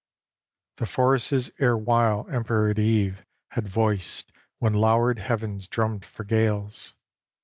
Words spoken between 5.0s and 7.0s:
heavens drummed for gales.